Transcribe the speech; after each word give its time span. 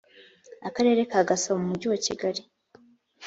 akarere 0.67 1.01
ka 1.11 1.19
gasabo 1.29 1.57
mu 1.61 1.65
mujyi 1.71 1.87
wa 1.91 1.99
kigali 2.05 2.41